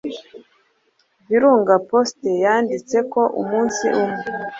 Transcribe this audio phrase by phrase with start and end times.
[1.27, 4.21] Virunga Post yanditse ko Umunsi umwe,